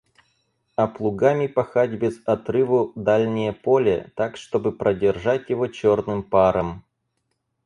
[0.75, 6.83] А плугами пахать без отрыву дальнее поле, так чтобы продержать его черным паром.